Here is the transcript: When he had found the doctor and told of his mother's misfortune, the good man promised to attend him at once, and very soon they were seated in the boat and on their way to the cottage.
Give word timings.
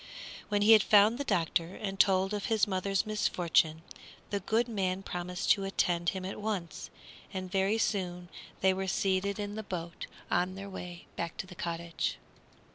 When 0.49 0.63
he 0.63 0.71
had 0.71 0.81
found 0.81 1.19
the 1.19 1.23
doctor 1.23 1.75
and 1.75 1.99
told 1.99 2.33
of 2.33 2.45
his 2.45 2.65
mother's 2.65 3.05
misfortune, 3.05 3.83
the 4.31 4.39
good 4.39 4.67
man 4.67 5.03
promised 5.03 5.51
to 5.51 5.63
attend 5.63 6.09
him 6.09 6.25
at 6.25 6.41
once, 6.41 6.89
and 7.31 7.51
very 7.51 7.77
soon 7.77 8.27
they 8.61 8.73
were 8.73 8.87
seated 8.87 9.37
in 9.37 9.53
the 9.53 9.61
boat 9.61 10.07
and 10.31 10.49
on 10.49 10.55
their 10.55 10.71
way 10.71 11.05
to 11.37 11.45
the 11.45 11.53
cottage. 11.53 12.17